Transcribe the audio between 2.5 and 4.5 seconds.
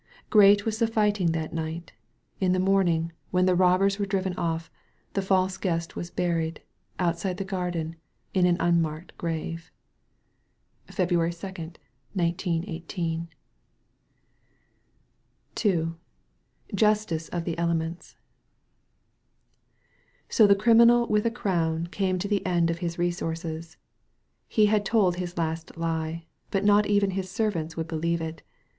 the morn ing, whea the robbers were driven